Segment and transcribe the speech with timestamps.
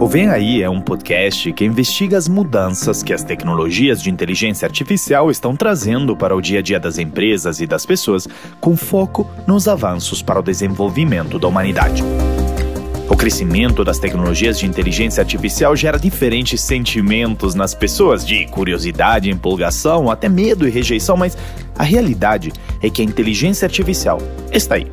[0.00, 4.64] O Vem Aí é um podcast que investiga as mudanças que as tecnologias de inteligência
[4.64, 8.26] artificial estão trazendo para o dia a dia das empresas e das pessoas,
[8.62, 12.02] com foco nos avanços para o desenvolvimento da humanidade.
[13.10, 20.10] O crescimento das tecnologias de inteligência artificial gera diferentes sentimentos nas pessoas, de curiosidade, empolgação,
[20.10, 21.36] até medo e rejeição, mas
[21.76, 22.50] a realidade
[22.82, 24.16] é que a inteligência artificial
[24.50, 24.86] está aí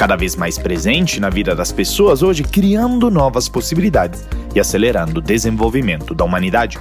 [0.00, 5.22] cada vez mais presente na vida das pessoas hoje, criando novas possibilidades e acelerando o
[5.22, 6.78] desenvolvimento da humanidade.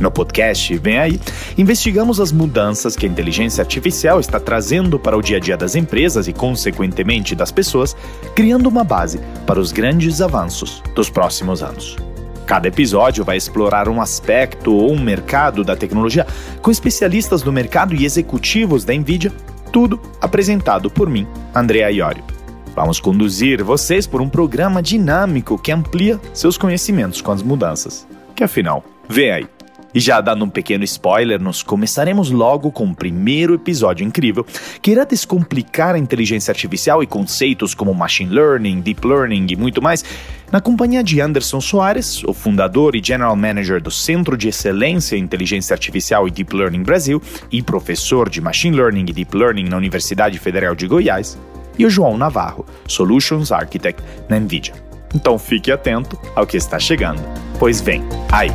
[0.00, 1.20] No podcast Vem Aí,
[1.56, 5.76] investigamos as mudanças que a inteligência artificial está trazendo para o dia a dia das
[5.76, 7.96] empresas e, consequentemente, das pessoas,
[8.34, 11.94] criando uma base para os grandes avanços dos próximos anos.
[12.46, 16.26] Cada episódio vai explorar um aspecto ou um mercado da tecnologia
[16.60, 19.32] com especialistas do mercado e executivos da NVIDIA,
[19.72, 22.35] tudo apresentado por mim, Andrea Iorio.
[22.76, 28.06] Vamos conduzir vocês por um programa dinâmico que amplia seus conhecimentos com as mudanças.
[28.34, 29.46] Que afinal, vem aí.
[29.94, 34.44] E já dando um pequeno spoiler, nós começaremos logo com o primeiro episódio incrível
[34.82, 39.80] que irá descomplicar a inteligência artificial e conceitos como machine learning, deep learning e muito
[39.80, 40.04] mais,
[40.52, 45.22] na companhia de Anderson Soares, o fundador e general manager do Centro de Excelência em
[45.22, 49.78] Inteligência Artificial e Deep Learning Brasil e professor de machine learning e deep learning na
[49.78, 51.38] Universidade Federal de Goiás,
[51.78, 54.74] e o João Navarro, Solutions Architect na NVIDIA.
[55.14, 57.22] Então fique atento ao que está chegando,
[57.58, 58.50] pois vem aí!